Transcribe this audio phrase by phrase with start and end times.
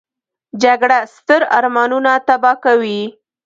[0.63, 3.01] جګړه ستر ارمانونه تباه کوي